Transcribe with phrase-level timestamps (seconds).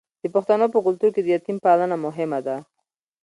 [0.21, 2.55] د پښتنو په کلتور کې د یتیم پالنه مهمه ده.